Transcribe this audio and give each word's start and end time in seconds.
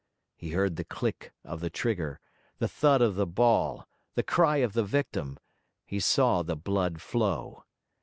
He 0.35 0.49
heard 0.53 0.77
the 0.77 0.83
click 0.83 1.31
of 1.43 1.59
the 1.59 1.69
trigger, 1.69 2.19
the 2.57 2.67
thud 2.67 3.03
of 3.03 3.13
the 3.13 3.27
ball, 3.27 3.87
the 4.15 4.23
cry 4.23 4.57
of 4.57 4.73
the 4.73 4.83
victim; 4.83 5.37
he 5.85 5.99
saw 5.99 6.41
the 6.41 6.55
blood 6.55 6.99
flow. 7.03 7.65